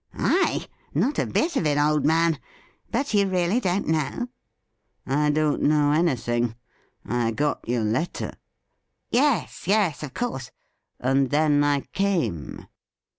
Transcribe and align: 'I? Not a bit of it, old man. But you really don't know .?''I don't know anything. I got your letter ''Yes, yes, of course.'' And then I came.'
'I? 0.15 0.65
Not 0.95 1.19
a 1.19 1.27
bit 1.27 1.55
of 1.57 1.67
it, 1.67 1.77
old 1.77 2.05
man. 2.07 2.39
But 2.89 3.13
you 3.13 3.27
really 3.29 3.59
don't 3.59 3.85
know 3.87 4.29
.?''I 5.05 5.29
don't 5.29 5.61
know 5.61 5.91
anything. 5.91 6.55
I 7.05 7.29
got 7.29 7.69
your 7.69 7.83
letter 7.83 8.31
''Yes, 9.11 9.67
yes, 9.67 10.01
of 10.01 10.15
course.'' 10.15 10.49
And 10.99 11.29
then 11.29 11.63
I 11.63 11.81
came.' 11.93 12.65